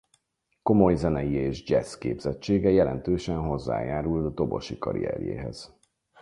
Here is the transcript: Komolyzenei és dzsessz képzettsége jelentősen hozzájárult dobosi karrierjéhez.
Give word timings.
Komolyzenei 0.63 1.33
és 1.33 1.63
dzsessz 1.63 1.97
képzettsége 1.97 2.69
jelentősen 2.69 3.37
hozzájárult 3.37 4.33
dobosi 4.35 4.77
karrierjéhez. 4.77 5.79